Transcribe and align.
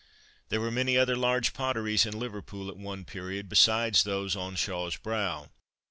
There 0.49 0.59
were 0.59 0.71
many 0.71 0.97
other 0.97 1.15
large 1.15 1.53
potteries 1.53 2.07
in 2.07 2.17
Liverpool 2.17 2.69
at 2.69 2.75
one 2.75 3.05
period, 3.05 3.47
besides 3.47 4.01
those 4.03 4.35
on 4.35 4.55
Shaw's 4.55 4.97
Brow. 4.97 5.49